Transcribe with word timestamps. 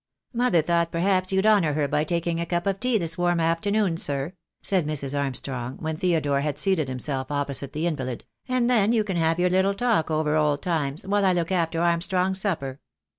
"Mother 0.33 0.63
thought 0.63 0.91
perhaps 0.91 1.31
you'd 1.31 1.45
honour 1.45 1.73
her 1.73 1.87
by 1.87 2.03
taking 2.03 2.39
a 2.39 2.45
cup 2.47 2.65
of 2.65 2.79
tea 2.79 2.97
this 2.97 3.19
warm 3.19 3.39
afternoon, 3.39 3.97
sir," 3.97 4.33
said 4.63 4.87
Mrs. 4.87 5.15
Arm 5.15 5.35
strong, 5.35 5.77
when 5.77 5.95
Theodore 5.95 6.41
had 6.41 6.57
seated 6.57 6.89
himself 6.89 7.29
opposite 7.29 7.73
the 7.73 7.85
invalid, 7.85 8.25
"and 8.47 8.67
then 8.67 8.93
you 8.93 9.03
can 9.03 9.17
have 9.17 9.37
your 9.37 9.51
little 9.51 9.75
talk 9.75 10.09
over 10.09 10.35
old 10.35 10.63
THE 10.63 10.63
DAY 10.63 10.69
WILL 10.71 10.77
COME. 10.79 10.97
63 10.97 11.03
times 11.03 11.11
while 11.11 11.25
I 11.25 11.33
look 11.33 11.51
after 11.51 11.81
Armstrong's 11.83 12.41
supper. 12.41 12.79